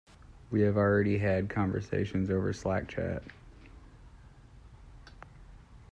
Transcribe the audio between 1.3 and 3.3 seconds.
conversations over Slack chat.